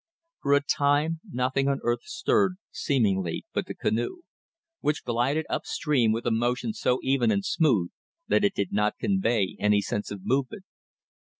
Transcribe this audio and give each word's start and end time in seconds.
For 0.41 0.53
a 0.55 0.61
time 0.63 1.19
nothing 1.31 1.67
on 1.67 1.79
earth 1.83 2.01
stirred, 2.05 2.55
seemingly, 2.71 3.45
but 3.53 3.67
the 3.67 3.75
canoe, 3.75 4.23
which 4.79 5.03
glided 5.03 5.45
up 5.47 5.67
stream 5.67 6.11
with 6.11 6.25
a 6.25 6.31
motion 6.31 6.73
so 6.73 6.97
even 7.03 7.29
and 7.29 7.45
smooth 7.45 7.91
that 8.27 8.43
it 8.43 8.55
did 8.55 8.73
not 8.73 8.97
convey 8.97 9.55
any 9.59 9.79
sense 9.79 10.09
of 10.09 10.21
movement. 10.25 10.63